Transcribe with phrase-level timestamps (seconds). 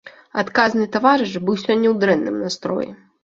[0.41, 2.89] Адказны таварыш быў сёння ў дрэнным настроі.